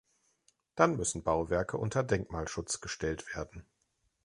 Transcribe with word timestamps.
Dann 0.73 0.97
müssen 0.97 1.21
Bauwerke 1.21 1.77
unter 1.77 2.01
Denkmalschutz 2.01 2.79
gestellt 2.81 3.35
werden. 3.35 3.67